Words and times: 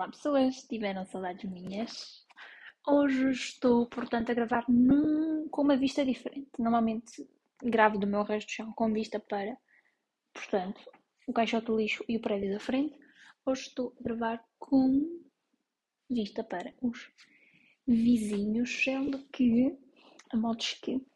Olá 0.00 0.08
pessoas, 0.08 0.62
tiveram 0.62 1.04
saudades 1.04 1.44
minhas? 1.44 2.24
Hoje 2.88 3.32
estou, 3.32 3.86
portanto, 3.86 4.30
a 4.30 4.34
gravar 4.34 4.64
num, 4.66 5.46
com 5.50 5.60
uma 5.60 5.76
vista 5.76 6.02
diferente. 6.02 6.48
Normalmente 6.58 7.28
gravo 7.62 7.98
do 7.98 8.06
meu 8.06 8.22
resto 8.22 8.46
do 8.46 8.50
chão 8.50 8.72
com 8.72 8.90
vista 8.94 9.20
para, 9.20 9.54
portanto, 10.32 10.80
o 11.26 11.34
caixote 11.34 11.66
do 11.66 11.76
lixo 11.76 12.02
e 12.08 12.16
o 12.16 12.20
prédio 12.22 12.50
da 12.50 12.58
frente. 12.58 12.98
Hoje 13.44 13.64
estou 13.64 13.94
a 14.00 14.02
gravar 14.02 14.42
com 14.58 15.20
vista 16.08 16.42
para 16.42 16.72
os 16.80 17.12
vizinhos, 17.86 18.70
sendo 18.82 19.18
que, 19.26 19.76
a 20.32 20.36
modos 20.38 20.78
que 20.82 21.06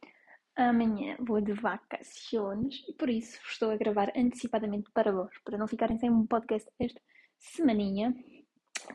amanhã 0.55 1.17
vou 1.21 1.41
de 1.41 1.55
vacações 1.55 2.85
e 2.87 2.93
por 2.93 3.09
isso 3.09 3.41
estou 3.47 3.71
a 3.71 3.79
gravar 3.79 4.13
antecipadamente 4.15 4.91
para 4.93 5.11
vós, 5.11 5.33
para 5.43 5.57
não 5.57 5.67
ficarem 5.67 5.99
sem 5.99 6.11
um 6.11 6.27
podcast 6.27 6.71
esta 6.79 7.01
semaninha. 7.39 8.15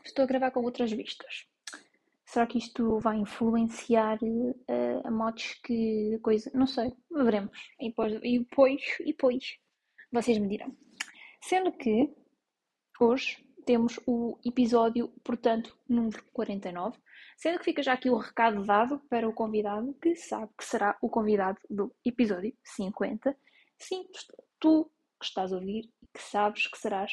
Estou 0.04 0.24
a 0.24 0.26
gravar 0.26 0.50
com 0.50 0.60
outras 0.60 0.92
vistas. 0.92 1.46
Será 2.24 2.46
que 2.46 2.58
isto 2.58 2.98
vai 3.00 3.16
influenciar 3.16 4.18
uh, 4.22 5.00
a 5.06 5.10
modos 5.10 5.54
que 5.64 6.18
coisa? 6.22 6.50
Não 6.54 6.66
sei, 6.66 6.92
veremos. 7.10 7.70
E 7.80 7.88
depois, 7.88 8.12
e 8.22 8.38
depois, 8.38 8.82
e 9.00 9.04
depois 9.06 9.58
vocês 10.12 10.38
me 10.38 10.48
dirão. 10.48 10.76
Sendo 11.42 11.72
que 11.72 12.14
hoje 13.00 13.44
temos 13.64 13.98
o 14.06 14.38
episódio, 14.44 15.08
portanto, 15.24 15.76
número 15.88 16.22
49. 16.32 16.98
Sendo 17.36 17.58
que 17.58 17.64
fica 17.64 17.82
já 17.82 17.94
aqui 17.94 18.10
o 18.10 18.16
recado 18.16 18.64
dado 18.64 19.00
para 19.08 19.28
o 19.28 19.32
convidado 19.32 19.94
que 19.94 20.14
sabe 20.14 20.52
que 20.56 20.64
será 20.64 20.96
o 21.00 21.08
convidado 21.08 21.58
do 21.68 21.92
episódio 22.04 22.54
50. 22.62 23.36
Sim, 23.78 24.04
tu 24.58 24.90
que 25.18 25.26
estás 25.26 25.52
a 25.52 25.56
ouvir 25.56 25.90
e 26.02 26.06
que 26.06 26.22
sabes 26.22 26.66
que 26.66 26.78
serás 26.78 27.12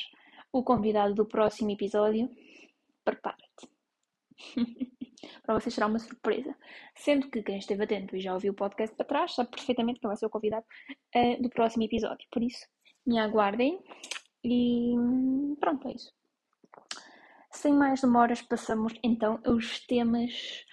o 0.52 0.64
convidado 0.64 1.14
do 1.14 1.26
próximo 1.26 1.72
episódio, 1.72 2.30
prepara-te. 3.08 3.70
para 5.44 5.56
vocês 5.56 5.74
será 5.74 5.88
uma 5.88 6.00
surpresa. 6.00 6.54
Sendo 6.96 7.30
que 7.30 7.42
quem 7.42 7.58
esteve 7.58 7.84
atento 7.84 8.16
e 8.16 8.20
já 8.20 8.34
ouviu 8.34 8.52
o 8.52 8.56
podcast 8.56 8.96
para 8.96 9.06
trás 9.06 9.34
sabe 9.34 9.50
perfeitamente 9.50 10.00
quem 10.00 10.10
vai 10.10 10.18
ser 10.18 10.26
o 10.26 10.30
convidado 10.30 10.66
uh, 11.16 11.42
do 11.42 11.50
próximo 11.50 11.84
episódio. 11.84 12.28
Por 12.32 12.44
isso, 12.44 12.66
me 13.06 13.18
aguardem 13.18 13.82
e 14.44 14.94
pronto, 15.60 15.88
é 15.88 15.94
isso. 15.94 16.12
Sem 17.52 17.74
mais 17.74 18.02
demoras, 18.02 18.42
passamos 18.42 18.94
então 19.02 19.40
aos 19.46 19.80
temas 19.86 20.66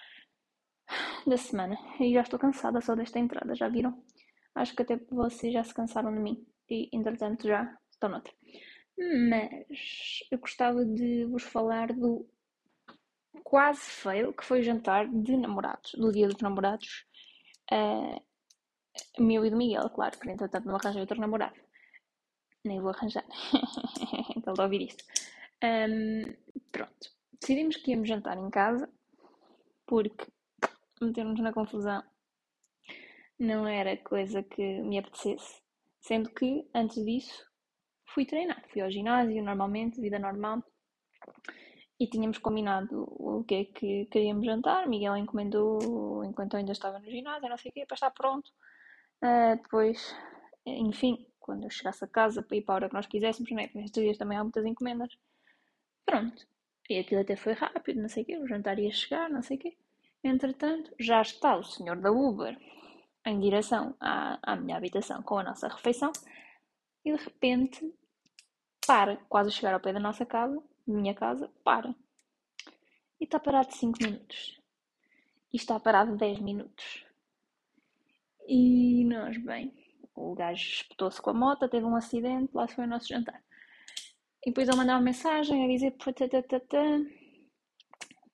da 1.25 1.37
semana. 1.37 1.77
E 1.99 2.13
já 2.13 2.21
estou 2.21 2.37
cansada 2.37 2.81
só 2.81 2.95
desta 2.95 3.17
entrada, 3.17 3.55
já 3.55 3.69
viram? 3.69 4.03
Acho 4.53 4.75
que 4.75 4.83
até 4.83 4.97
vocês 5.09 5.53
já 5.53 5.63
se 5.63 5.73
cansaram 5.73 6.13
de 6.13 6.19
mim 6.19 6.45
e, 6.69 6.89
entretanto, 6.93 7.47
já 7.47 7.75
estão 7.89 8.09
noutra. 8.09 8.33
Mas 8.97 10.23
eu 10.31 10.39
gostava 10.39 10.85
de 10.85 11.25
vos 11.25 11.43
falar 11.43 11.91
do 11.91 12.27
quase 13.43 13.81
fail, 13.81 14.33
que 14.33 14.45
foi 14.45 14.61
o 14.61 14.63
jantar 14.63 15.07
de 15.07 15.35
namorados, 15.37 15.91
do 15.93 16.11
dia 16.11 16.27
dos 16.27 16.41
namorados, 16.41 17.05
uh, 17.71 18.21
meu 19.19 19.45
e 19.45 19.49
do 19.49 19.57
Miguel, 19.57 19.89
claro, 19.89 20.17
que 20.17 20.29
entretanto 20.29 20.65
não 20.65 20.75
arranjei 20.75 21.01
outro 21.01 21.19
namorado. 21.19 21.55
Nem 22.63 22.81
vou 22.81 22.89
arranjar. 22.89 23.25
então, 24.35 24.53
de 24.53 24.61
ouvir 24.61 24.81
isto. 24.87 25.03
Um, 25.63 26.33
pronto. 26.71 27.15
Decidimos 27.39 27.75
que 27.77 27.91
íamos 27.91 28.07
jantar 28.07 28.37
em 28.37 28.49
casa, 28.49 28.89
porque 29.85 30.25
metermos 31.01 31.39
na 31.39 31.53
confusão 31.53 32.03
não 33.37 33.67
era 33.67 33.97
coisa 33.97 34.41
que 34.41 34.81
me 34.81 34.97
apetecesse. 34.97 35.61
Sendo 35.99 36.29
que, 36.31 36.67
antes 36.73 37.03
disso, 37.03 37.45
fui 38.15 38.25
treinar. 38.25 38.63
Fui 38.69 38.81
ao 38.81 38.89
ginásio, 38.89 39.43
normalmente, 39.43 40.01
vida 40.01 40.17
normal 40.17 40.63
e 41.99 42.07
tínhamos 42.07 42.37
combinado 42.37 43.05
o 43.09 43.43
que 43.43 43.55
é 43.55 43.65
que 43.65 44.05
queríamos 44.05 44.45
jantar. 44.45 44.87
Miguel 44.87 45.15
encomendou 45.17 46.23
enquanto 46.23 46.53
eu 46.53 46.59
ainda 46.59 46.71
estava 46.71 46.99
no 46.99 47.09
ginásio, 47.09 47.49
não 47.49 47.57
sei 47.57 47.71
o 47.71 47.73
quê, 47.73 47.85
para 47.85 47.95
estar 47.95 48.11
pronto. 48.11 48.49
Uh, 49.23 49.55
depois, 49.61 50.15
enfim, 50.65 51.25
quando 51.39 51.63
eu 51.63 51.69
chegasse 51.69 52.03
a 52.03 52.07
casa 52.07 52.41
para 52.41 52.57
ir 52.57 52.61
para 52.63 52.73
a 52.73 52.75
hora 52.75 52.89
que 52.89 52.95
nós 52.95 53.07
quiséssemos, 53.07 53.49
né? 53.51 53.67
porque 53.67 53.79
nestes 53.79 54.03
dias 54.03 54.17
também 54.17 54.37
há 54.37 54.43
muitas 54.43 54.65
encomendas. 54.65 55.17
Pronto. 56.05 56.45
E 56.89 56.99
aquilo 56.99 57.21
até 57.21 57.35
foi 57.35 57.53
rápido, 57.53 58.01
não 58.01 58.09
sei 58.09 58.23
o 58.23 58.25
quê, 58.25 58.37
o 58.37 58.47
jantar 58.47 58.77
ia 58.77 58.91
chegar, 58.91 59.29
não 59.29 59.41
sei 59.41 59.57
o 59.57 59.59
quê. 59.59 59.77
Entretanto, 60.23 60.93
já 60.99 61.21
está 61.21 61.55
o 61.55 61.63
senhor 61.63 61.97
da 61.97 62.11
Uber 62.11 62.57
em 63.25 63.39
direção 63.39 63.95
à, 63.99 64.37
à 64.43 64.55
minha 64.55 64.77
habitação 64.77 65.21
com 65.23 65.39
a 65.39 65.43
nossa 65.43 65.67
refeição 65.67 66.11
e 67.03 67.15
de 67.15 67.23
repente 67.23 67.91
para, 68.85 69.17
quase 69.29 69.51
chegar 69.51 69.73
ao 69.73 69.79
pé 69.79 69.93
da 69.93 69.99
nossa 69.99 70.25
casa, 70.25 70.61
minha 70.85 71.13
casa, 71.13 71.49
para. 71.63 71.93
E 73.19 73.23
está 73.23 73.39
parado 73.39 73.73
5 73.73 73.97
minutos. 74.01 74.59
E 75.51 75.57
está 75.57 75.79
parado 75.79 76.15
10 76.15 76.39
minutos. 76.39 77.05
E 78.47 79.03
nós, 79.05 79.37
bem, 79.37 79.73
o 80.13 80.35
gajo 80.35 80.61
espetou-se 80.61 81.21
com 81.21 81.31
a 81.31 81.33
moto, 81.33 81.67
teve 81.67 81.85
um 81.85 81.95
acidente, 81.95 82.51
lá 82.53 82.67
foi 82.67 82.85
o 82.85 82.87
nosso 82.87 83.07
jantar. 83.07 83.43
E 84.45 84.51
depois 84.51 84.67
ele 84.67 84.77
mandava 84.77 84.99
uma 84.99 85.05
mensagem 85.05 85.65
a 85.65 85.67
dizer: 85.67 85.95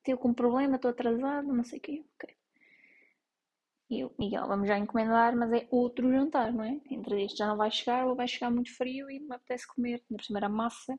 Teve 0.03 0.17
com 0.19 0.29
um 0.29 0.33
problema, 0.33 0.75
estou 0.75 0.91
atrasado, 0.91 1.53
não 1.53 1.63
sei 1.63 1.79
o 1.79 1.81
quê. 1.81 2.05
Ok. 2.15 2.40
E 3.91 3.99
eu, 3.99 4.15
Miguel, 4.17 4.47
vamos 4.47 4.67
já 4.67 4.77
encomendar, 4.77 5.35
mas 5.35 5.51
é 5.51 5.67
outro 5.69 6.09
jantar, 6.11 6.51
não 6.53 6.63
é? 6.63 6.79
Entre 6.89 7.23
este 7.25 7.39
já 7.39 7.47
não 7.47 7.57
vai 7.57 7.69
chegar, 7.69 8.07
ou 8.07 8.15
vai 8.15 8.27
chegar 8.27 8.49
muito 8.49 8.73
frio 8.75 9.11
e 9.11 9.19
me 9.19 9.35
apetece 9.35 9.67
comer. 9.67 10.01
Na 10.09 10.17
primeira 10.17 10.49
massa 10.49 10.97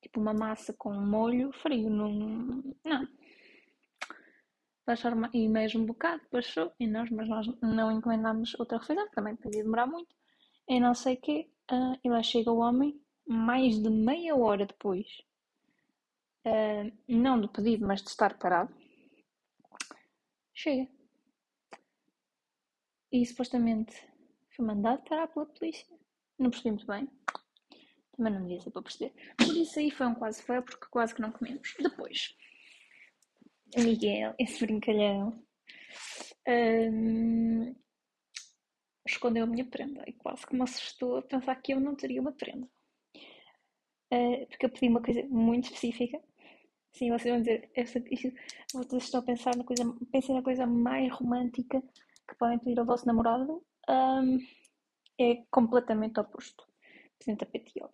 tipo 0.00 0.20
uma 0.20 0.32
massa 0.32 0.72
com 0.72 0.92
molho 0.92 1.52
frio. 1.52 1.90
Não. 1.90 2.62
não. 2.84 3.08
Baixar 4.86 5.12
e 5.34 5.48
mesmo 5.48 5.82
um 5.82 5.86
bocado, 5.86 6.22
baixou 6.32 6.72
e 6.80 6.86
nós, 6.86 7.10
mas 7.10 7.28
nós 7.28 7.46
não 7.60 7.92
encomendámos 7.92 8.58
outra 8.58 8.78
refeição, 8.78 9.08
também 9.10 9.36
podia 9.36 9.62
demorar 9.62 9.86
muito. 9.86 10.14
E 10.66 10.80
não 10.80 10.94
sei 10.94 11.14
o 11.14 11.20
quê, 11.20 11.50
uh, 11.70 11.98
e 12.02 12.08
lá 12.08 12.22
chega 12.22 12.50
o 12.50 12.58
homem, 12.58 12.98
mais 13.26 13.78
de 13.82 13.90
meia 13.90 14.34
hora 14.34 14.64
depois, 14.64 15.06
uh, 16.46 16.90
não 17.06 17.38
do 17.38 17.48
pedido, 17.48 17.86
mas 17.86 18.02
de 18.02 18.08
estar 18.08 18.38
parado, 18.38 18.74
chega. 20.54 20.97
E 23.10 23.24
supostamente 23.24 23.94
foi 24.54 24.64
mandado 24.64 25.02
parar 25.04 25.28
pela 25.28 25.46
polícia. 25.46 25.86
Não 26.38 26.50
percebi 26.50 26.70
muito 26.70 26.86
bem 26.86 27.08
mas 28.18 28.32
não 28.32 28.42
devia 28.42 28.60
ser 28.60 28.70
para 28.70 28.82
perceber. 28.82 29.12
Por 29.36 29.56
isso 29.56 29.78
aí 29.78 29.90
foi 29.90 30.06
um 30.06 30.14
quase 30.14 30.42
foi 30.42 30.60
porque 30.60 30.86
quase 30.90 31.14
que 31.14 31.22
não 31.22 31.30
comemos. 31.30 31.74
Depois, 31.78 32.36
Miguel, 33.76 34.34
esse 34.38 34.66
brincalhão, 34.66 35.40
um, 36.48 37.74
escondeu 39.06 39.44
a 39.44 39.46
minha 39.46 39.64
prenda 39.64 40.02
e 40.06 40.12
quase 40.12 40.46
que 40.46 40.54
me 40.54 40.62
assustou 40.62 41.16
a 41.16 41.22
pensar 41.22 41.54
que 41.56 41.72
eu 41.72 41.80
não 41.80 41.94
teria 41.94 42.20
uma 42.20 42.32
prenda. 42.32 42.68
Uh, 44.12 44.46
porque 44.48 44.66
eu 44.66 44.70
pedi 44.70 44.88
uma 44.88 45.02
coisa 45.02 45.22
muito 45.24 45.66
específica. 45.66 46.20
Sim, 46.92 47.10
vocês 47.10 47.32
vão 47.32 47.40
dizer, 47.40 47.70
isso, 48.10 48.32
vocês 48.72 49.04
estão 49.04 49.20
a 49.20 49.22
pensar 49.22 49.54
na 49.54 49.62
coisa, 49.62 49.84
pensem 50.10 50.34
na 50.34 50.42
coisa 50.42 50.66
mais 50.66 51.12
romântica 51.12 51.82
que 52.28 52.36
podem 52.36 52.58
pedir 52.58 52.78
ao 52.78 52.86
vosso 52.86 53.06
namorado. 53.06 53.62
Um, 53.88 54.38
é 55.20 55.42
completamente 55.50 56.20
oposto 56.20 56.64
sem 57.20 57.34
tapete 57.36 57.72
yoga. 57.78 57.90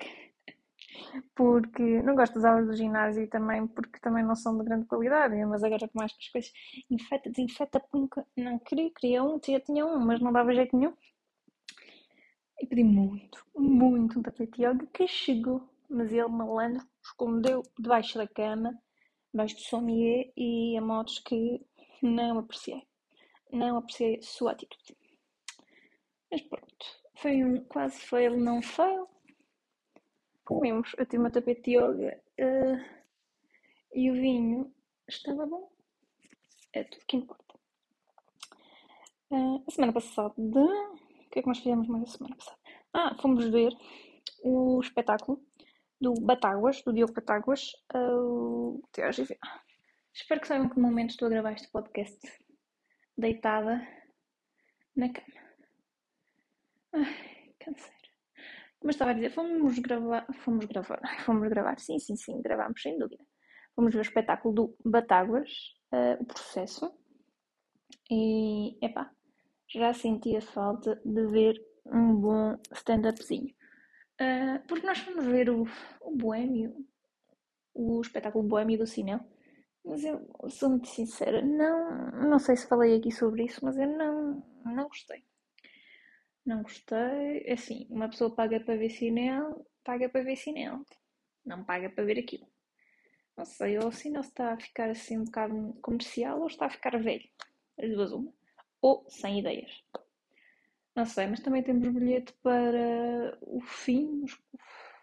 Porque 1.35 2.03
não 2.03 2.15
gosto 2.15 2.35
das 2.35 2.45
aulas 2.45 2.67
do 2.67 2.77
ginásio 2.77 3.23
e 3.23 3.27
também 3.27 3.67
porque 3.67 3.99
também 4.01 4.25
não 4.25 4.37
são 4.37 4.57
de 4.59 4.65
grande 4.65 4.87
qualidade, 4.87 5.35
mas 5.47 5.63
agora 5.63 5.89
com 5.89 5.99
mais 5.99 6.13
que 6.13 6.25
as 6.25 6.29
coisas 6.29 6.53
infeta, 6.91 7.31
desinfeta, 7.31 7.81
punca. 7.81 8.27
Não 8.37 8.59
queria, 8.59 8.91
queria 8.91 9.25
um, 9.25 9.41
já 9.45 9.61
tinha 9.61 9.87
um, 9.87 9.99
mas 9.99 10.21
não 10.21 10.33
dava 10.33 10.55
jeito 10.55 10.77
nenhum. 10.77 10.95
E 12.61 12.67
pedi 12.67 12.85
muito, 12.85 13.45
muito 13.57 14.19
um 14.19 14.23
tapete 14.23 14.63
yoga 14.63 14.87
que 14.93 15.09
chegou, 15.09 15.69
mas 15.89 16.13
ele, 16.13 16.29
malandro, 16.29 16.87
escondeu 17.03 17.63
debaixo 17.79 18.17
da 18.17 18.29
cama, 18.29 18.79
debaixo 19.33 19.57
do 19.57 19.63
sommier 19.63 20.33
e 20.37 20.77
a 20.77 20.81
modos 20.81 21.19
que 21.19 21.67
não 22.03 22.39
apreciei. 22.39 22.87
Não 23.55 23.79
apreciei 23.79 24.19
a 24.19 24.23
sua 24.23 24.53
atitude. 24.53 24.97
Mas 26.31 26.43
pronto, 26.43 26.87
foi 27.17 27.45
um 27.45 27.65
quase 27.65 27.99
fail, 28.01 28.37
não 28.37 28.61
fail 28.61 29.09
comemos. 30.45 30.95
Eu 30.99 31.07
tive 31.07 31.19
uma 31.19 31.31
tapete 31.31 31.63
de 31.63 31.77
yoga 31.77 32.21
uh, 32.41 32.85
e 33.95 34.11
o 34.11 34.15
vinho 34.15 34.73
estava 35.09 35.47
bom. 35.47 35.71
É 36.73 36.85
tudo 36.85 37.05
que 37.07 37.17
importa. 37.17 37.55
Uh, 39.31 39.65
a 39.67 39.71
semana 39.71 39.93
passada. 39.93 40.35
O 40.37 41.31
que 41.31 41.41
é 41.41 41.43
que 41.43 41.49
nós 41.49 41.59
fizemos 41.59 41.89
mais 41.89 42.05
a 42.05 42.07
semana 42.07 42.37
passada? 42.37 42.59
Ah, 42.93 43.17
fomos 43.21 43.49
ver 43.49 43.73
o 44.45 44.81
espetáculo 44.81 45.43
do 46.01 46.15
Batáguas, 46.15 46.83
do 46.83 46.93
Diogo 46.93 47.13
Batáguas, 47.13 47.73
uh, 47.95 48.81
TGV. 48.93 49.37
Espero 50.13 50.41
que 50.41 50.47
saibam 50.47 50.69
que 50.69 50.79
momento 50.79 51.11
estou 51.11 51.27
a 51.27 51.31
gravar 51.31 51.53
este 51.53 51.69
podcast 51.69 52.44
deitada 53.17 53.87
na 54.97 55.13
cama. 55.13 55.41
Ai, 56.93 57.55
cansei. 57.59 57.95
Mas 58.83 58.97
estava 58.97 59.13
a 59.13 59.15
dizer, 59.15 59.31
fomos 59.31 59.79
gravar, 59.79 60.27
fomos 60.45 60.67
gravar, 60.67 61.01
fomos 61.25 61.49
gravar, 61.49 61.79
sim, 61.79 61.99
sim, 61.99 62.17
sim, 62.17 62.43
gravámos, 62.43 62.83
sem 62.83 62.99
dúvida. 62.99 63.25
Vamos 63.75 63.93
ver 63.95 64.01
o 64.01 64.03
espetáculo 64.03 64.55
do 64.55 64.77
Batáguas, 64.85 65.51
uh, 65.91 66.23
o 66.23 66.27
processo. 66.27 66.93
E, 68.11 68.77
epá, 68.85 69.11
já 69.69 69.93
senti 69.95 70.37
a 70.37 70.41
falta 70.43 71.01
de 71.05 71.27
ver 71.29 71.61
um 71.87 72.15
bom 72.15 72.59
stand-upzinho. 72.73 73.55
Uh, 74.21 74.61
porque 74.69 74.87
nós 74.87 74.99
fomos 74.99 75.25
ver 75.25 75.49
o, 75.49 75.65
o 76.03 76.15
Boêmio, 76.15 76.77
o 77.73 78.01
espetáculo 78.03 78.47
Boêmio 78.47 78.79
do 78.79 78.87
cinema. 78.87 79.27
Mas 79.85 80.03
eu 80.03 80.27
sou 80.49 80.71
muito 80.71 80.89
sincera, 80.89 81.43
não, 81.43 82.11
não 82.31 82.39
sei 82.39 82.57
se 82.57 82.67
falei 82.67 82.97
aqui 82.97 83.13
sobre 83.13 83.45
isso, 83.45 83.65
mas 83.65 83.77
eu 83.77 83.87
não, 83.87 84.43
não 84.65 84.89
gostei. 84.89 85.23
Não 86.45 86.63
gostei. 86.63 87.43
É 87.45 87.53
assim, 87.53 87.87
uma 87.91 88.09
pessoa 88.09 88.35
paga 88.35 88.61
para 88.61 88.77
ver 88.77 88.91
cinema, 88.91 89.55
paga 89.85 90.09
para 90.09 90.23
ver 90.25 90.37
cinema. 90.37 90.85
Não 91.45 91.65
paga 91.65 91.91
para 91.91 92.05
ver 92.05 92.19
aquilo. 92.19 92.47
Não 93.37 93.45
sei, 93.45 93.79
ou 93.79 93.89
o 93.89 93.93
cinema 93.93 94.25
está 94.25 94.53
a 94.53 94.61
ficar 94.61 94.91
assim 94.91 95.19
um 95.19 95.25
bocado 95.25 95.75
comercial 95.83 96.41
ou 96.41 96.47
está 96.47 96.67
a 96.67 96.71
ficar 96.71 96.99
velho. 96.99 97.29
As 97.79 97.91
duas 97.91 98.13
uma. 98.13 98.33
Ou 98.81 99.05
sem 99.09 99.41
ideias. 99.41 99.83
Não 100.95 101.05
sei, 101.05 101.27
mas 101.27 101.41
também 101.41 101.63
temos 101.63 101.89
bilhete 101.89 102.33
para 102.43 103.37
o 103.43 103.61
fim, 103.61 104.25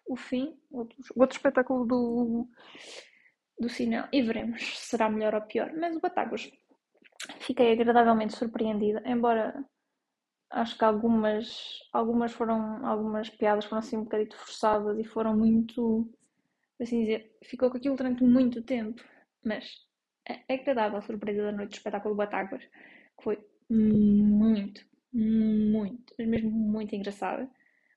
o 0.07 0.15
fim, 0.15 0.57
outro, 0.71 0.97
outro 1.15 1.35
espetáculo 1.35 1.85
do, 1.85 2.47
do 3.61 3.69
cinema 3.69 4.09
e 4.11 4.21
veremos 4.21 4.61
se 4.79 4.87
será 4.87 5.09
melhor 5.09 5.35
ou 5.35 5.41
pior. 5.41 5.71
Mas 5.73 5.95
o 5.95 6.01
Batáguas 6.01 6.51
fiquei 7.39 7.71
agradavelmente 7.71 8.35
surpreendida, 8.35 9.01
embora 9.05 9.63
acho 10.49 10.77
que 10.77 10.83
algumas, 10.83 11.79
algumas 11.93 12.31
foram, 12.33 12.85
algumas 12.85 13.29
piadas 13.29 13.65
foram 13.65 13.79
assim 13.79 13.97
um 13.97 14.03
bocadinho 14.03 14.33
forçadas 14.33 14.97
e 14.99 15.03
foram 15.03 15.37
muito, 15.37 16.11
assim 16.79 17.01
dizer, 17.01 17.37
ficou 17.43 17.69
com 17.69 17.77
aquilo 17.77 17.95
durante 17.95 18.23
muito 18.23 18.61
tempo, 18.63 19.01
mas 19.45 19.85
é 20.27 20.53
agradável 20.53 20.97
a 20.97 21.01
surpresa 21.01 21.43
da 21.43 21.51
noite 21.51 21.69
do 21.69 21.75
espetáculo 21.75 22.15
Batáguas, 22.15 22.63
que 22.63 23.23
foi 23.23 23.39
muito, 23.69 24.85
muito, 25.13 26.13
mas 26.17 26.27
mesmo 26.27 26.49
muito 26.49 26.95
engraçada, 26.95 27.49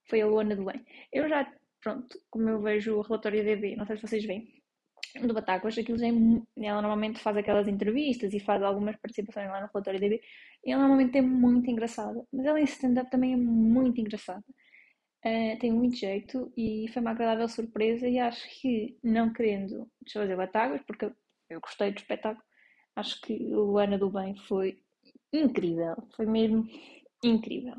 foi 0.09 0.21
a 0.21 0.27
Luana 0.27 0.55
do 0.55 0.65
Bem. 0.65 0.85
Eu 1.13 1.29
já, 1.29 1.51
pronto, 1.81 2.19
como 2.31 2.49
eu 2.49 2.61
vejo 2.61 2.97
o 2.97 3.03
relatório 3.03 3.43
DB, 3.43 3.75
não 3.77 3.87
sei 3.87 3.97
se 3.97 4.07
vocês 4.07 4.25
veem, 4.25 4.64
do 5.23 5.35
Batáguas, 5.35 5.79
aquilo 5.79 5.99
já 5.99 6.07
é, 6.07 6.11
ela 6.67 6.83
normalmente 6.83 7.21
faz 7.21 7.37
aquelas 7.37 7.69
entrevistas 7.69 8.33
e 8.33 8.41
faz 8.41 8.63
algumas 8.63 8.97
participações 8.97 9.49
lá 9.49 9.61
no 9.61 9.69
relatório 9.69 10.01
DB, 10.01 10.21
e 10.65 10.73
ela 10.73 10.83
normalmente 10.83 11.19
é 11.19 11.23
muito 11.23 11.71
engraçada, 11.71 12.25
mas 12.33 12.47
ela 12.47 12.61
em 12.61 12.65
stand-up 12.65 13.11
também 13.11 13.33
é 13.33 13.37
muito 13.37 14.01
engraçada. 14.01 14.45
Uh, 15.25 15.59
tem 15.59 15.73
muito 15.73 15.97
jeito 15.97 16.53
e 16.55 16.87
foi 16.93 17.01
uma 17.01 17.13
agradável 17.13 17.49
surpresa 17.49 18.07
e 18.07 18.19
acho 18.19 18.47
que, 18.61 18.99
não 19.03 19.33
querendo 19.33 19.91
desfazer 20.03 20.37
Batáguas, 20.37 20.83
porque 20.87 21.11
eu 21.49 21.61
gostei 21.61 21.93
do 21.93 21.99
espetáculo, 21.99 22.45
acho 22.97 23.21
que 23.23 23.33
o 23.55 23.79
Ana 23.79 23.97
do 23.97 24.11
Bem 24.11 24.37
foi 24.47 24.79
incrível, 25.33 25.97
foi 26.15 26.27
mesmo 26.27 26.69
incrível. 27.23 27.77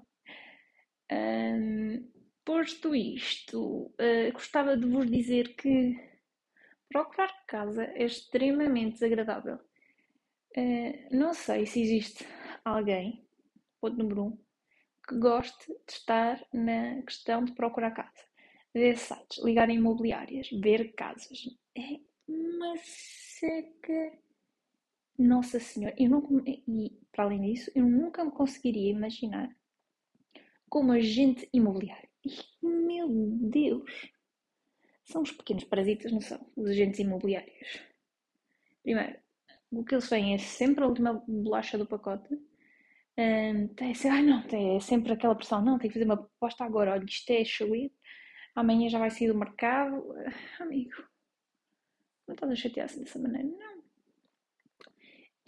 Um, 1.12 2.10
posto 2.44 2.96
isto, 2.96 3.94
uh, 4.00 4.34
gostava 4.34 4.76
de 4.76 4.88
vos 4.88 5.10
dizer 5.10 5.56
que 5.56 5.96
procurar 6.90 7.32
casa 7.48 7.84
é 7.84 8.06
extremamente 8.06 8.94
desagradável. 8.94 9.60
Uh, 10.58 11.08
não 11.12 11.34
sei 11.34 11.66
se 11.66 11.82
existe 11.82 12.26
alguém, 12.64 13.28
ponto 13.82 13.98
número 13.98 14.24
um, 14.24 14.38
que 15.08 15.18
goste 15.20 15.68
de 15.68 15.92
estar 15.92 16.42
na 16.54 17.02
questão 17.04 17.44
de 17.44 17.54
procurar 17.54 17.92
casa, 17.92 18.24
ver 18.74 18.98
sites, 18.98 19.44
ligar 19.44 19.70
imobiliárias, 19.70 20.50
ver 20.52 20.94
casas. 20.94 21.46
É 21.78 22.00
uma 22.28 22.76
seca 22.78 24.18
nossa 25.18 25.60
Senhora, 25.60 25.96
eu 25.98 26.10
não, 26.10 26.28
e 26.46 26.92
para 27.12 27.24
além 27.24 27.42
disso, 27.42 27.72
eu 27.74 27.86
nunca 27.86 28.24
me 28.24 28.32
conseguiria 28.32 28.92
imaginar 28.92 29.56
como 30.70 30.92
agente 30.92 31.48
imobiliário. 31.54 32.10
Meu 32.62 33.08
Deus! 33.10 34.15
São 35.06 35.22
os 35.22 35.32
pequenos 35.32 35.64
parasitas, 35.64 36.12
não 36.12 36.20
são? 36.20 36.40
Os 36.56 36.70
agentes 36.70 37.00
imobiliários. 37.00 37.80
Primeiro, 38.84 39.18
o 39.72 39.84
que 39.84 39.96
eles 39.96 40.10
têm 40.10 40.34
é 40.34 40.38
sempre 40.38 40.84
a 40.84 40.88
última 40.88 41.24
bolacha 41.28 41.78
do 41.78 41.86
pacote. 41.86 42.34
Um, 43.18 43.68
tem, 43.70 43.94
ah, 44.12 44.22
não, 44.22 44.44
tem, 44.44 44.76
é 44.76 44.80
sempre 44.80 45.14
aquela 45.14 45.36
pressão, 45.36 45.64
não, 45.64 45.80
tem 45.80 45.90
que 45.90 45.94
fazer 45.94 46.06
uma 46.06 46.18
proposta 46.18 46.66
agora, 46.66 46.92
olha, 46.92 47.06
isto 47.06 47.30
é 47.30 47.42
excelente, 47.42 47.96
amanhã 48.54 48.90
já 48.90 49.00
vai 49.00 49.10
sair 49.10 49.30
do 49.30 49.38
mercado. 49.38 49.96
Uh, 49.96 50.62
amigo, 50.64 50.92
não 52.28 52.34
estás 52.34 52.52
a 52.52 52.56
chatear-se 52.56 53.00
dessa 53.00 53.20
maneira, 53.20 53.48
não. 53.48 53.84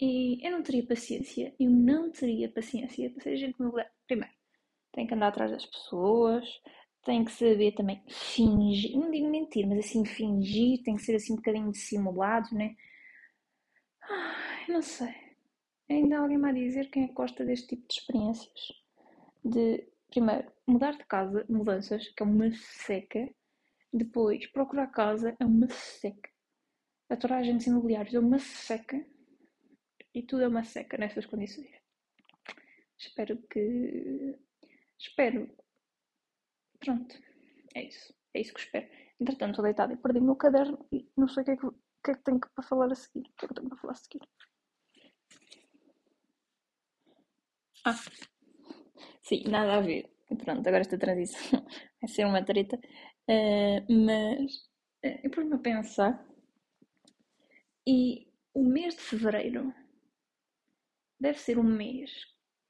E 0.00 0.46
eu 0.46 0.52
não 0.52 0.62
teria 0.62 0.86
paciência, 0.86 1.54
eu 1.58 1.68
não 1.68 2.10
teria 2.10 2.48
paciência 2.48 3.10
para 3.10 3.22
ser 3.22 3.30
agente 3.30 3.56
imobiliário. 3.58 3.92
Primeiro, 4.06 4.32
tem 4.92 5.06
que 5.06 5.14
andar 5.14 5.28
atrás 5.28 5.50
das 5.50 5.66
pessoas, 5.66 6.44
tem 7.08 7.24
que 7.24 7.32
saber 7.32 7.72
também 7.72 8.02
fingir, 8.06 8.94
não 8.94 9.10
digo 9.10 9.30
mentir, 9.30 9.66
mas 9.66 9.78
assim 9.78 10.04
fingir, 10.04 10.82
tem 10.82 10.94
que 10.94 11.02
ser 11.02 11.16
assim 11.16 11.32
um 11.32 11.36
bocadinho 11.36 11.72
dissimulado, 11.72 12.54
né? 12.54 12.76
Ai, 14.02 14.66
não 14.68 14.82
sei. 14.82 15.14
Ainda 15.88 16.18
alguém 16.18 16.44
a 16.44 16.52
dizer 16.52 16.90
quem 16.90 17.04
é 17.04 17.08
que 17.08 17.14
gosta 17.14 17.46
deste 17.46 17.68
tipo 17.68 17.88
de 17.88 17.94
experiências. 17.94 18.72
De, 19.42 19.88
primeiro, 20.10 20.52
mudar 20.66 20.98
de 20.98 21.04
casa, 21.06 21.46
mudanças, 21.48 22.06
que 22.08 22.22
é 22.22 22.26
uma 22.26 22.52
seca. 22.52 23.26
Depois, 23.90 24.46
procurar 24.48 24.88
casa 24.88 25.34
é 25.40 25.44
uma 25.46 25.70
seca. 25.70 26.28
Aturar 27.08 27.38
agentes 27.38 27.66
imobiliários 27.68 28.14
é 28.14 28.18
uma 28.18 28.38
seca 28.38 29.02
e 30.14 30.22
tudo 30.22 30.42
é 30.42 30.48
uma 30.48 30.62
seca 30.62 30.98
nessas 30.98 31.24
condições. 31.24 31.70
Espero 32.98 33.38
que. 33.48 34.36
Espero. 34.98 35.48
Pronto. 36.80 37.14
É 37.74 37.84
isso. 37.84 38.14
É 38.34 38.40
isso 38.40 38.54
que 38.54 38.60
espero. 38.60 38.88
Entretanto, 39.20 39.50
estou 39.50 39.64
deitada 39.64 39.92
e 39.92 39.96
perdi 39.96 40.18
o 40.20 40.24
meu 40.24 40.36
caderno 40.36 40.86
e 40.92 41.08
não 41.16 41.28
sei 41.28 41.42
o 41.42 41.44
que 41.44 41.50
é 41.52 41.56
que, 41.56 41.70
que, 42.04 42.10
é 42.10 42.14
que 42.14 42.22
tenho 42.22 42.40
para 42.40 42.64
falar 42.64 42.92
a 42.92 42.94
seguir. 42.94 43.26
O 43.28 43.32
que 43.36 43.44
é 43.44 43.48
que 43.48 43.54
tenho 43.54 43.68
para 43.68 43.78
falar 43.78 43.92
a 43.92 43.96
seguir? 43.96 44.20
Ah, 47.84 47.94
sim, 49.22 49.42
nada 49.48 49.76
a 49.76 49.80
ver. 49.80 50.10
Pronto, 50.44 50.66
agora 50.66 50.82
esta 50.82 50.98
transição 50.98 51.64
vai 52.00 52.08
ser 52.08 52.26
uma 52.26 52.44
treta. 52.44 52.78
Uh, 53.28 54.04
mas 54.06 54.52
uh, 55.04 55.20
eu 55.22 55.30
pus-me 55.30 55.54
a 55.54 55.58
pensar 55.58 56.26
e 57.86 58.28
o 58.54 58.64
mês 58.64 58.94
de 58.94 59.00
fevereiro 59.00 59.74
deve 61.20 61.38
ser 61.38 61.58
um 61.58 61.64
mês 61.64 62.10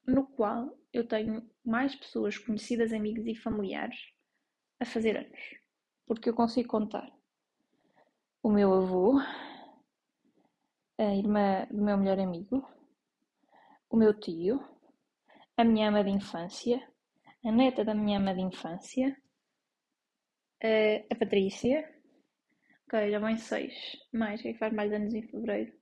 no 0.09 0.27
qual 0.27 0.77
eu 0.93 1.07
tenho 1.07 1.49
mais 1.65 1.95
pessoas 1.95 2.38
conhecidas, 2.38 2.93
amigos 2.93 3.27
e 3.27 3.35
familiares 3.35 3.99
a 4.81 4.85
fazer 4.85 5.17
anos. 5.17 5.41
Porque 6.07 6.31
eu 6.31 6.35
consigo 6.35 6.69
contar 6.69 7.12
o 8.43 8.50
meu 8.50 8.73
avô, 8.73 9.21
a 10.99 11.15
irmã 11.15 11.67
do 11.71 11.83
meu 11.83 11.99
melhor 11.99 12.19
amigo, 12.19 12.67
o 13.91 13.97
meu 13.97 14.19
tio, 14.19 14.59
a 15.57 15.65
minha 15.65 15.88
ama 15.88 16.03
de 16.03 16.11
infância, 16.11 16.81
a 17.45 17.53
neta 17.53 17.85
da 17.85 17.95
minha 17.95 18.19
ama 18.19 18.35
de 18.35 18.41
infância, 18.41 19.15
a 21.11 21.15
Patrícia, 21.15 21.87
ok, 22.87 23.11
já 23.11 23.19
vão 23.19 23.37
seis, 23.37 23.75
mais, 24.12 24.41
que 24.41 24.49
é 24.49 24.53
que 24.55 24.59
faz 24.59 24.73
mais 24.73 24.93
anos 24.93 25.12
em 25.12 25.23
fevereiro? 25.23 25.79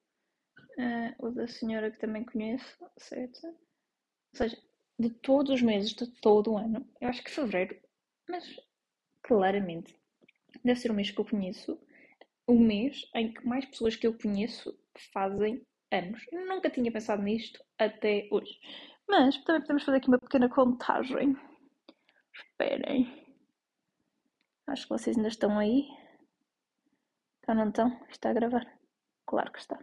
uh, 0.79 1.27
o 1.27 1.31
da 1.31 1.47
senhora 1.47 1.91
que 1.91 1.99
também 1.99 2.25
conheço, 2.25 2.79
certo? 2.99 3.41
Seja, 4.33 4.57
de 4.99 5.11
todos 5.11 5.51
os 5.53 5.63
meses, 5.63 5.93
de 5.93 6.07
todo 6.21 6.53
o 6.53 6.59
ano, 6.59 6.87
eu 7.01 7.09
acho 7.09 7.23
que 7.23 7.31
fevereiro, 7.31 7.79
mas 8.29 8.45
claramente, 9.23 9.95
deve 10.65 10.81
ser 10.81 10.91
o 10.91 10.95
mês 10.95 11.11
que 11.11 11.21
eu 11.21 11.25
conheço, 11.25 11.79
o 12.47 12.59
mês 12.59 13.09
em 13.15 13.33
que 13.33 13.47
mais 13.47 13.65
pessoas 13.65 13.97
que 13.97 14.07
eu 14.07 14.17
conheço 14.17 14.79
fazem 15.13 15.67
anos. 15.91 16.25
Eu 16.33 16.47
nunca 16.47 16.71
tinha 16.71 16.93
pensado 16.93 17.23
nisto 17.23 17.63
até 17.79 18.29
hoje. 18.31 18.59
Mas 19.09 19.37
também 19.45 19.63
podemos 19.63 19.85
fazer 19.85 19.99
aqui 19.99 20.09
uma 20.09 20.19
pequena 20.19 20.49
contagem. 20.49 21.37
Esperem. 22.35 23.25
Acho 24.67 24.83
que 24.83 24.89
vocês 24.91 25.17
ainda 25.17 25.29
estão 25.29 25.59
aí. 25.59 25.87
Estão, 27.41 27.55
não 27.55 27.69
estão? 27.69 28.07
Está 28.11 28.31
a 28.31 28.35
gravar? 28.35 28.67
Claro 29.27 29.53
que 29.53 29.59
está. 29.61 29.79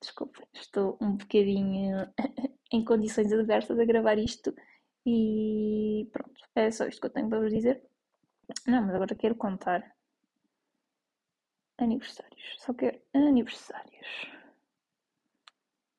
Desculpa, 0.00 0.46
estou 0.52 0.98
um 1.00 1.16
bocadinho 1.16 2.12
em 2.74 2.84
condições 2.84 3.32
adversas 3.32 3.78
a 3.78 3.84
gravar 3.84 4.18
isto 4.18 4.54
e 5.06 6.08
pronto, 6.12 6.40
é 6.54 6.70
só 6.70 6.86
isto 6.86 7.00
que 7.00 7.06
eu 7.06 7.10
tenho 7.10 7.28
para 7.28 7.40
vos 7.40 7.52
dizer. 7.52 7.82
Não, 8.66 8.82
mas 8.86 8.94
agora 8.94 9.14
quero 9.14 9.34
contar 9.36 9.94
aniversários. 11.78 12.56
Só 12.58 12.74
quero 12.74 13.00
aniversários. 13.14 14.08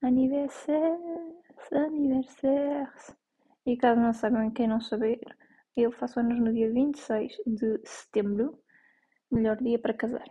Aniversários, 0.01 1.71
aniversários. 1.71 3.15
E 3.65 3.77
caso 3.77 3.99
não 3.99 4.13
saibam, 4.13 4.51
quem 4.51 4.67
não 4.67 4.79
saber, 4.79 5.19
eu 5.75 5.91
faço 5.91 6.19
anos 6.19 6.39
no 6.39 6.53
dia 6.53 6.71
26 6.71 7.37
de 7.47 7.81
setembro. 7.85 8.59
Melhor 9.31 9.57
dia 9.57 9.79
para 9.79 9.93
casar. 9.93 10.29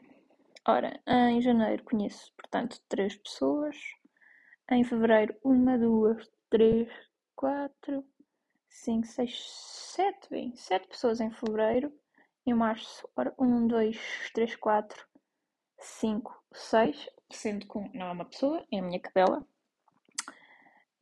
Ora, 0.67 1.01
em 1.07 1.41
janeiro 1.43 1.83
conheço, 1.85 2.33
portanto, 2.37 2.81
três 2.89 3.17
pessoas. 3.17 3.77
Em 4.71 4.83
fevereiro, 4.83 5.37
uma, 5.45 5.77
duas, 5.77 6.27
três, 6.55 6.89
quatro, 7.35 8.07
cinco, 8.69 9.09
seis, 9.09 9.45
sete, 9.45 10.31
bem, 10.31 10.55
sete 10.55 10.87
pessoas 10.87 11.21
em 11.21 11.29
fevereiro. 11.33 11.93
Em 12.47 12.55
março, 12.55 13.09
ora, 13.17 13.35
um, 13.37 13.67
dois, 13.67 13.99
três, 14.33 14.55
quatro, 14.55 15.05
cinco, 15.81 16.41
seis, 16.53 17.11
sendo 17.29 17.67
que 17.67 17.99
não 17.99 18.07
é 18.07 18.13
uma 18.13 18.25
pessoa, 18.25 18.65
é 18.73 18.79
a 18.79 18.83
minha 18.83 19.01
cadela. 19.01 19.45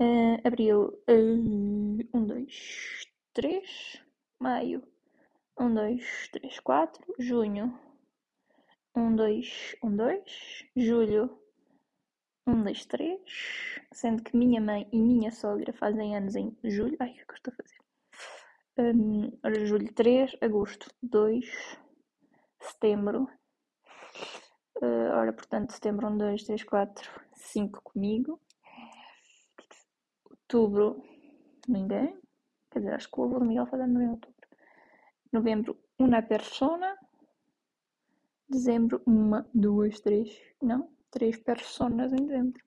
Uh, 0.01 0.41
abril, 0.43 0.87
uh, 1.07 2.17
um, 2.17 2.27
dois, 2.27 3.05
três. 3.35 4.03
Maio, 4.39 4.83
um, 5.61 5.75
dois, 5.75 6.31
três, 6.33 6.59
quatro. 6.61 7.05
Junho, 7.19 7.79
um, 8.97 9.15
dois, 9.15 9.77
um, 9.85 9.95
dois. 9.95 10.65
Julho, 10.75 11.42
um, 12.47 12.63
dois, 12.63 12.85
três. 12.87 13.21
Sendo 13.93 14.23
que 14.23 14.37
minha 14.37 14.61
mãe 14.61 14.89
e 14.93 15.01
minha 15.01 15.31
sogra 15.31 15.73
fazem 15.73 16.17
anos 16.17 16.35
em 16.35 16.57
julho. 16.65 16.97
Ai, 17.01 17.11
o 17.11 17.15
que 17.15 17.21
é 17.21 17.25
eu 17.29 17.35
estou 17.35 17.53
a 17.53 17.57
fazer? 17.57 17.83
Um, 18.79 19.67
julho 19.67 19.93
3, 19.93 20.37
agosto 20.41 20.91
2, 21.03 21.45
setembro. 22.59 23.29
Uh, 24.77 25.13
ora, 25.13 25.33
portanto, 25.33 25.73
setembro 25.73 26.09
1, 26.09 26.17
2, 26.17 26.45
3, 26.45 26.65
4, 26.65 27.11
5 27.35 27.83
comigo. 27.83 28.41
Outubro, 30.31 31.05
ninguém. 31.69 32.19
Quer 32.71 32.79
dizer, 32.79 32.95
acho 32.95 33.11
que 33.11 33.21
o 33.21 33.25
avô 33.25 33.39
do 33.39 33.45
Miguel 33.45 33.67
faz 33.67 33.83
anos 33.83 34.03
em 34.03 34.09
outubro. 34.09 34.49
Novembro, 35.31 35.79
uma 35.99 36.23
persona. 36.23 36.97
Dezembro, 38.49 39.03
uma, 39.07 39.47
duas, 39.53 40.01
três. 40.01 40.35
Não, 40.63 40.91
três 41.13 41.37
personas 41.39 42.13
em 42.13 42.27
dezembro. 42.27 42.61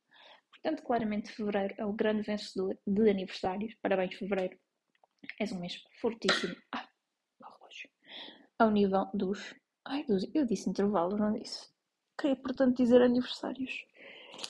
Portanto, 0.52 0.84
claramente, 0.84 1.32
fevereiro 1.32 1.76
é 1.78 1.86
o 1.86 1.92
grande 1.92 2.22
vencedor 2.22 2.78
de 2.88 3.10
aniversários. 3.10 3.76
Parabéns, 3.82 4.16
fevereiro. 4.16 4.58
És 5.40 5.52
um 5.52 5.60
mês 5.60 5.84
fortíssimo. 6.00 6.56
Ah, 6.72 6.88
relógio. 7.42 7.90
Ao 8.58 8.72
nível 8.72 9.06
dos. 9.14 9.54
Ai, 9.84 10.06
dos. 10.06 10.26
Eu 10.34 10.46
disse 10.46 10.70
intervalos, 10.70 11.20
não 11.20 11.34
disse. 11.34 11.70
Queria, 12.18 12.36
portanto, 12.38 12.78
dizer 12.78 13.02
aniversários. 13.02 13.86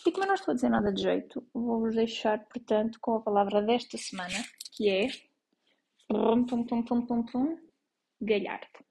E 0.05 0.11
como 0.11 0.23
eu 0.23 0.27
não 0.27 0.35
estou 0.35 0.51
a 0.51 0.55
dizer 0.55 0.69
nada 0.69 0.91
de 0.93 1.01
jeito, 1.01 1.47
vou-vos 1.53 1.95
deixar, 1.95 2.45
portanto, 2.45 2.99
com 3.01 3.15
a 3.15 3.21
palavra 3.21 3.61
desta 3.61 3.97
semana, 3.97 4.43
que 4.73 4.89
é. 4.89 5.07
Pum, 6.07 6.45
galhardo. 8.21 8.84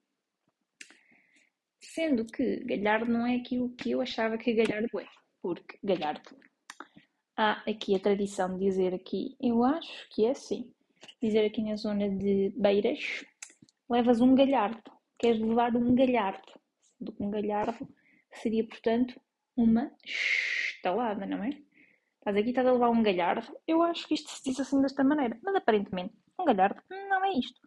Sendo 1.95 2.25
que 2.25 2.59
Galhardo 2.65 3.09
não 3.09 3.25
é 3.25 3.37
aquilo 3.37 3.69
que 3.69 3.91
eu 3.91 4.01
achava 4.01 4.37
que 4.37 4.53
Galhardo 4.53 4.99
é. 4.99 5.05
Porque 5.41 5.79
Galhardo. 5.81 6.35
Há 7.37 7.63
aqui 7.65 7.95
a 7.95 7.99
tradição 7.99 8.57
de 8.57 8.65
dizer 8.65 8.93
aqui, 8.93 9.37
eu 9.41 9.63
acho 9.63 10.09
que 10.09 10.25
é 10.25 10.31
assim. 10.31 10.69
Dizer 11.21 11.45
aqui 11.45 11.61
na 11.63 11.77
zona 11.77 12.09
de 12.09 12.51
Beiras, 12.57 13.25
levas 13.89 14.19
um 14.19 14.35
galhardo. 14.35 14.91
Queres 15.17 15.39
levar 15.39 15.73
um 15.73 15.95
galhardo. 15.95 16.59
Sendo 16.81 17.13
que 17.13 17.23
um 17.23 17.31
galhardo 17.31 17.87
seria, 18.33 18.67
portanto, 18.67 19.17
uma 19.55 19.89
estalada, 20.03 21.25
não 21.25 21.45
é? 21.45 21.51
Estás 22.17 22.35
aqui, 22.35 22.49
estás 22.49 22.67
a 22.67 22.73
levar 22.73 22.89
um 22.89 23.03
galhardo. 23.03 23.57
Eu 23.65 23.81
acho 23.81 24.05
que 24.05 24.15
isto 24.15 24.29
se 24.31 24.43
diz 24.43 24.59
assim 24.59 24.81
desta 24.81 25.01
maneira. 25.01 25.39
Mas 25.41 25.55
aparentemente, 25.55 26.13
um 26.37 26.43
galhardo 26.43 26.81
não 26.89 27.23
é 27.23 27.31
isto. 27.39 27.61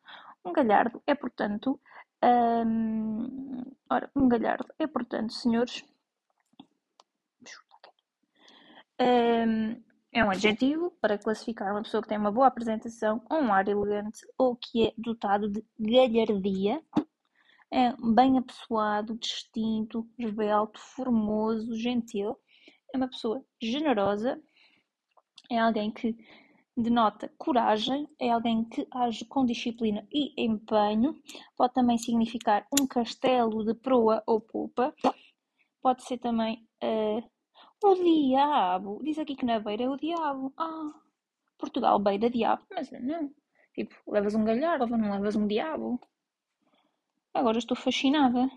Um 0.45 0.53
galhardo 0.53 1.03
é, 1.07 1.15
portanto, 1.15 1.81
um, 2.25 3.63
ora, 3.89 4.11
um 4.15 4.29
galhardo 4.29 4.67
é, 4.79 4.87
portanto, 4.87 5.33
senhores, 5.33 5.85
um, 9.01 9.83
é 10.13 10.25
um 10.25 10.31
adjetivo 10.31 10.91
para 11.01 11.19
classificar 11.19 11.73
uma 11.73 11.83
pessoa 11.83 12.03
que 12.03 12.09
tem 12.09 12.19
uma 12.19 12.33
boa 12.33 12.49
apresentação, 12.49 13.23
um 13.31 13.53
ar 13.53 13.69
elegante 13.69 14.27
ou 14.37 14.57
que 14.57 14.89
é 14.89 14.93
dotado 14.97 15.49
de 15.49 15.65
galhardia. 15.79 16.83
É 17.71 17.93
bem 18.15 18.39
apessoado, 18.39 19.19
distinto, 19.19 20.09
esbelto, 20.19 20.81
formoso, 20.81 21.77
gentil. 21.77 22.37
É 22.93 22.97
uma 22.97 23.09
pessoa 23.09 23.45
generosa. 23.63 24.41
É 25.51 25.59
alguém 25.59 25.91
que 25.93 26.17
denota 26.81 27.29
coragem, 27.37 28.09
é 28.21 28.31
alguém 28.31 28.65
que 28.65 28.87
age 28.93 29.25
com 29.25 29.45
disciplina 29.45 30.07
e 30.13 30.33
empenho. 30.41 31.21
Pode 31.57 31.75
também 31.75 31.99
significar 31.99 32.67
um 32.81 32.87
castelo 32.87 33.65
de 33.65 33.75
proa 33.75 34.23
ou 34.27 34.41
popa. 34.41 34.95
Pode 35.83 36.05
ser 36.05 36.19
também 36.19 36.65
uh, 36.83 37.23
o 37.85 37.95
diabo. 37.95 39.01
Diz 39.03 39.19
aqui 39.19 39.35
que 39.35 39.45
na 39.45 39.59
beira 39.59 39.85
é 39.85 39.89
o 39.89 39.97
diabo. 39.97 40.53
Ah, 40.57 40.93
Portugal 41.59 41.99
beira 41.99 42.31
diabo. 42.31 42.63
Mas 42.71 42.91
não. 42.93 43.33
Tipo, 43.75 43.95
levas 44.07 44.35
um 44.35 44.45
galhardo, 44.45 44.87
não 44.87 45.11
levas 45.11 45.35
um 45.35 45.47
diabo. 45.47 46.01
Agora 47.35 47.59
estou 47.59 47.77
fascinada. 47.77 48.49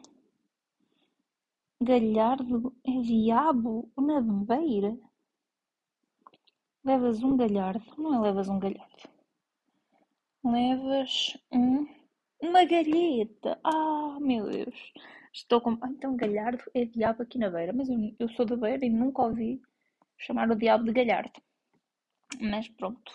Galhardo 1.82 2.75
é 2.86 3.01
diabo 3.01 3.92
na 3.98 4.22
beira. 4.22 4.96
Levas 6.84 7.22
um 7.22 7.38
galhardo. 7.38 7.86
Não 7.96 8.16
é 8.16 8.20
levas 8.20 8.50
um 8.50 8.60
galhardo. 8.60 9.10
Levas 10.44 11.38
um. 11.52 11.88
Uma 12.42 12.66
galheta. 12.66 13.60
Ah, 13.64 14.18
meu 14.20 14.50
Deus. 14.50 14.92
Estou 15.32 15.62
com. 15.62 15.78
Ah, 15.82 15.90
então 15.90 16.16
galhardo 16.16 16.64
é 16.74 16.86
diabo 16.86 17.22
aqui 17.22 17.38
na 17.38 17.52
beira. 17.52 17.72
Mas 17.72 17.88
eu, 17.88 18.16
eu 18.18 18.30
sou 18.30 18.46
da 18.46 18.56
beira 18.56 18.84
e 18.84 18.90
nunca 18.90 19.22
ouvi 19.22 19.62
chamar 20.18 20.50
o 20.50 20.56
diabo 20.56 20.86
de 20.86 20.94
galhardo. 20.94 21.40
Mas 22.42 22.68
pronto. 22.70 23.12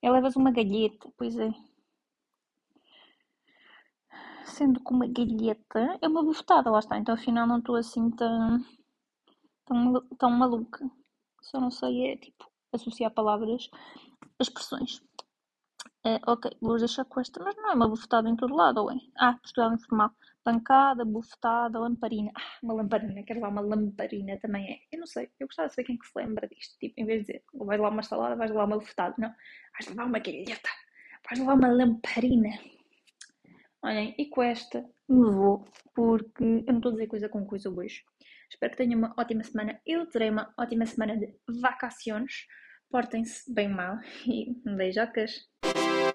É 0.00 0.08
levas 0.10 0.36
uma 0.36 0.52
galheta, 0.52 1.12
pois 1.16 1.36
é. 1.36 1.50
Sendo 4.44 4.78
que 4.78 4.92
uma 4.92 5.06
galheta 5.08 5.98
é 6.00 6.06
uma 6.06 6.22
bufetada, 6.22 6.70
lá 6.70 6.78
está. 6.78 6.96
Então 6.96 7.14
afinal 7.14 7.46
não 7.46 7.58
estou 7.58 7.74
assim 7.74 8.08
tão. 8.12 8.64
tão, 9.64 10.00
tão 10.16 10.30
maluca. 10.30 10.88
Só 11.42 11.60
não 11.60 11.70
sei, 11.72 12.12
é 12.12 12.16
tipo 12.16 12.53
associar 12.74 13.10
palavras, 13.10 13.68
expressões. 14.40 15.00
Uh, 16.06 16.20
ok, 16.26 16.50
vou 16.60 16.76
deixar 16.76 17.04
com 17.06 17.18
esta, 17.20 17.42
mas 17.42 17.56
não 17.56 17.70
é 17.70 17.74
uma 17.74 17.88
bufetada 17.88 18.28
em 18.28 18.36
todo 18.36 18.54
lado, 18.54 18.82
ou 18.82 18.92
é? 18.92 18.96
Ah, 19.16 19.34
Portugal 19.34 19.72
informal. 19.72 20.10
Pancada, 20.42 21.02
bufetada, 21.02 21.78
lamparina. 21.78 22.30
Ah, 22.36 22.58
uma 22.62 22.74
lamparina, 22.74 23.22
quero 23.22 23.40
lá 23.40 23.48
uma 23.48 23.62
lamparina 23.62 24.38
também 24.38 24.70
é. 24.70 24.78
Eu 24.92 25.00
não 25.00 25.06
sei, 25.06 25.30
eu 25.40 25.46
gostava 25.46 25.68
de 25.68 25.74
saber 25.74 25.86
quem 25.86 25.96
que 25.96 26.06
se 26.06 26.12
lembra 26.14 26.46
disto. 26.46 26.78
Tipo, 26.78 26.94
em 26.98 27.06
vez 27.06 27.20
de 27.20 27.26
dizer, 27.26 27.44
vais 27.54 27.80
lá 27.80 27.88
uma 27.88 28.02
salada, 28.02 28.36
vais 28.36 28.50
lá 28.50 28.64
uma 28.66 28.76
bufetada. 28.76 29.14
Não, 29.16 29.30
vais 29.30 29.88
levar 29.88 30.04
uma 30.04 30.18
galheta, 30.18 30.68
vais 31.26 31.40
levar 31.40 31.54
uma 31.54 31.68
lamparina. 31.72 32.50
Olhem, 33.82 34.14
e 34.18 34.26
com 34.26 34.42
esta 34.42 34.84
me 35.08 35.30
vou, 35.30 35.64
porque 35.94 36.44
eu 36.44 36.72
não 36.72 36.76
estou 36.76 36.90
a 36.90 36.94
dizer 36.94 37.06
coisa 37.06 37.28
com 37.30 37.46
coisa 37.46 37.70
hoje. 37.70 38.02
Espero 38.50 38.72
que 38.72 38.78
tenham 38.78 38.98
uma 38.98 39.14
ótima 39.18 39.42
semana. 39.42 39.80
Eu 39.86 40.06
terei 40.06 40.30
uma 40.30 40.52
ótima 40.58 40.86
semana 40.86 41.16
de 41.16 41.34
vacações. 41.60 42.46
Portem-se 42.90 43.52
bem 43.52 43.68
mal 43.68 43.98
e 44.26 44.54
beijocas. 44.76 45.48